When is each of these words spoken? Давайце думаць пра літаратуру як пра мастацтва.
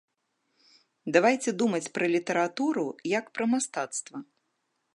Давайце 1.17 1.49
думаць 1.63 1.91
пра 1.97 2.05
літаратуру 2.15 2.85
як 3.19 3.25
пра 3.37 3.45
мастацтва. 3.53 4.17